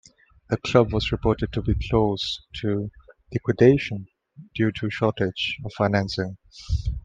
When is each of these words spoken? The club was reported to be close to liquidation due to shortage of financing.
The 0.49 0.57
club 0.57 0.91
was 0.93 1.11
reported 1.11 1.53
to 1.53 1.61
be 1.61 1.75
close 1.87 2.43
to 2.61 2.89
liquidation 3.31 4.07
due 4.55 4.71
to 4.79 4.89
shortage 4.89 5.59
of 5.63 5.71
financing. 5.73 6.37